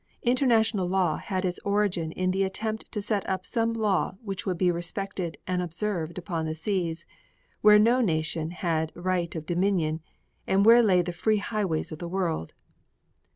[0.23, 4.57] International law had its origin in the attempt to set up some law which would
[4.57, 7.05] be respected and observed upon the seas,
[7.61, 10.01] where no nation had right of dominion
[10.47, 12.55] and where lay the free highways of the world.